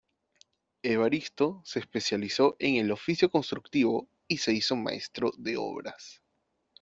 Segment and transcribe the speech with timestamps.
[0.81, 6.23] Evaristo se especializó en el oficio constructivo y se hizo Maestro de Obras.